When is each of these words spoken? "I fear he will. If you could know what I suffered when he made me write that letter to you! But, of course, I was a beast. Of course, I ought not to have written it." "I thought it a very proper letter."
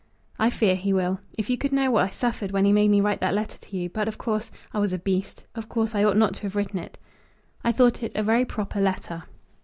"I 0.39 0.49
fear 0.49 0.73
he 0.75 0.93
will. 0.93 1.19
If 1.37 1.47
you 1.47 1.59
could 1.59 1.71
know 1.71 1.91
what 1.91 2.05
I 2.05 2.09
suffered 2.09 2.49
when 2.49 2.65
he 2.65 2.71
made 2.73 2.89
me 2.89 3.01
write 3.01 3.21
that 3.21 3.35
letter 3.35 3.59
to 3.59 3.77
you! 3.77 3.87
But, 3.87 4.07
of 4.07 4.17
course, 4.17 4.49
I 4.73 4.79
was 4.79 4.91
a 4.93 4.97
beast. 4.97 5.45
Of 5.53 5.69
course, 5.69 5.93
I 5.93 6.03
ought 6.03 6.17
not 6.17 6.33
to 6.33 6.41
have 6.41 6.55
written 6.55 6.79
it." 6.79 6.97
"I 7.63 7.71
thought 7.71 8.01
it 8.01 8.11
a 8.15 8.23
very 8.23 8.43
proper 8.43 8.81
letter." 8.81 9.25